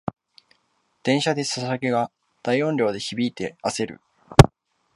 [1.03, 2.09] 電車でソシャゲが
[2.41, 4.01] 大音量で響いてあせる